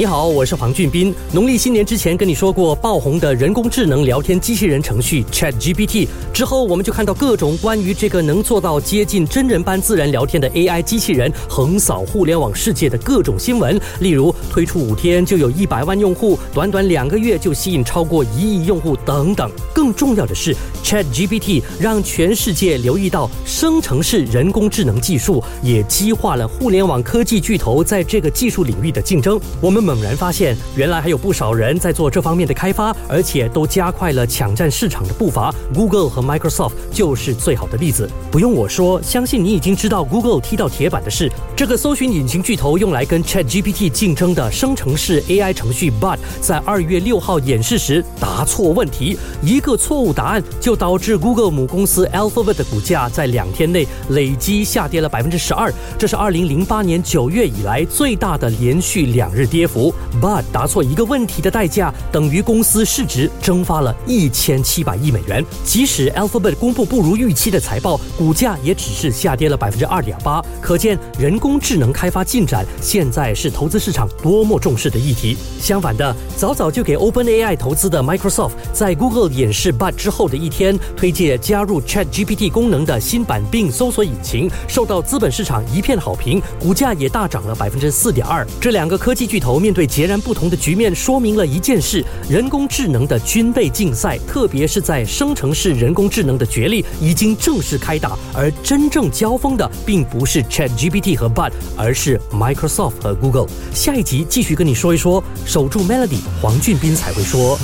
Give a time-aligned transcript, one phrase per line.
[0.00, 1.14] 你好，我是黄俊斌。
[1.30, 19.50] 农历新年之前跟你说过爆红的人工智能聊天机器人程序 Chat GPT，之后我们就看到各种关于这个能做到接近真人般自然聊天的 AI 机器人横扫互联网世界的各种新闻，例如推出五天就有一百万用户，短短两个月就吸引超过一亿用户等等。
[19.74, 29.38] 更重要的是，Chat GPT 让全世界留意到生成式人工智能技术，也激化了互联网科技巨头在这个技术领域的竞争。
[29.60, 29.89] 我们。
[29.94, 35.52] 猛然发现，原来还有不少人在做这方面的开发，而且都加快了抢占市场的步伐。
[35.74, 38.08] Google 和 Microsoft 就是最好的例子。
[38.30, 59.79] 不用我说，相信你已经知道 Google 踢到铁板的是，这个搜寻引擎巨头用来跟 ChatGPT 竞争的生成式 AI 程序 Bard，在二月六号演示时答错问题，一个错误答案就导致 Google 母公司 Alphabet 的股价在两天内累积下跌了百分之十二，这是二零零八年九月以来最大的连续两日跌幅。
[60.20, 65.44] But 答错一个问题的代价等于公司市值蒸发了一千七百亿美元。
[65.64, 70.42] 即使 Alphabet 公布不如预期的财报，股价也只是下跌了百分之二点八。
[70.60, 75.36] 可见人工智能开发进展现在是投资市场多么重视的议题。
[75.60, 88.46] 相反的，早早就给 OpenAI 投资的 Microsoft，在 Google 演示 But 之后的一天，推荐加入 ChatGPT 功能的新版 Bing 搜索引擎，受到资本市场一片好评，股价也大涨了百分之四点二。
[88.60, 89.72] 这两个科技巨头面。
[89.72, 98.18] 对截然不同的局面，说明了一件事：人工智能的军备竞赛，特别是在生成式人工智能的角力已经正式开打。
[98.34, 103.46] 而真正交锋的，并不是 Chat GPT 和 Bud，而是 Microsoft 和 Google。
[103.72, 107.58] 下一集继续跟你说一说，守住 Melody，黄俊斌才会说。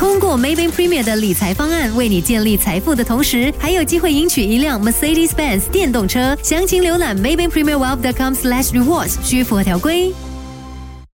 [0.00, 6.34] 通过 Maybank Premier 的理财方案，为你建立财富的同时，还有机会赢取一辆 Mercedes-Benz 电动车。
[6.42, 10.10] 详情浏览 Maybank Premier Wealth.com/slash rewards，需符合条规。